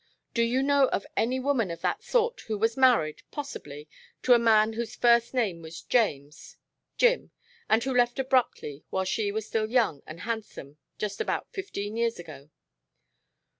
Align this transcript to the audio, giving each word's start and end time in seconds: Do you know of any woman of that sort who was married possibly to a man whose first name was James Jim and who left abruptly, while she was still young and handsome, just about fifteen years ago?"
Do 0.33 0.41
you 0.41 0.63
know 0.63 0.87
of 0.87 1.05
any 1.15 1.39
woman 1.39 1.69
of 1.69 1.81
that 1.81 2.01
sort 2.01 2.41
who 2.47 2.57
was 2.57 2.75
married 2.75 3.21
possibly 3.29 3.87
to 4.23 4.33
a 4.33 4.39
man 4.39 4.73
whose 4.73 4.95
first 4.95 5.31
name 5.35 5.61
was 5.61 5.83
James 5.83 6.57
Jim 6.97 7.29
and 7.69 7.83
who 7.83 7.93
left 7.95 8.17
abruptly, 8.17 8.83
while 8.89 9.05
she 9.05 9.31
was 9.31 9.45
still 9.45 9.69
young 9.69 10.01
and 10.07 10.21
handsome, 10.21 10.79
just 10.97 11.21
about 11.21 11.53
fifteen 11.53 11.97
years 11.97 12.17
ago?" 12.17 12.49